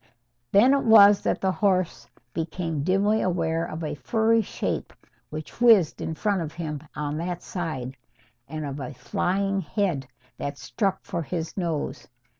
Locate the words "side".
7.43-7.95